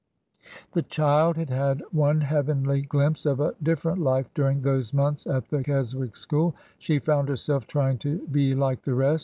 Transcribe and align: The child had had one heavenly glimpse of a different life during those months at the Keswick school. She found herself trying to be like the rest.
The 0.71 0.81
child 0.81 1.37
had 1.37 1.51
had 1.51 1.83
one 1.91 2.21
heavenly 2.21 2.81
glimpse 2.81 3.23
of 3.23 3.39
a 3.39 3.53
different 3.61 3.99
life 3.99 4.33
during 4.33 4.63
those 4.63 4.95
months 4.95 5.27
at 5.27 5.49
the 5.49 5.61
Keswick 5.63 6.15
school. 6.15 6.55
She 6.79 6.97
found 6.97 7.29
herself 7.29 7.67
trying 7.67 7.99
to 7.99 8.17
be 8.31 8.55
like 8.55 8.81
the 8.81 8.95
rest. 8.95 9.19